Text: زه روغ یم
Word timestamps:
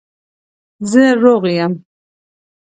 زه 0.91 1.03
روغ 1.21 1.43
یم 1.59 1.73